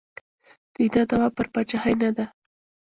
[0.75, 2.25] د ده دعوا پر پاچاهۍ نه ده.